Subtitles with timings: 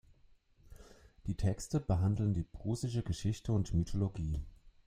[1.27, 4.41] Die Texte behandeln die prußische Geschichte und Mythologie.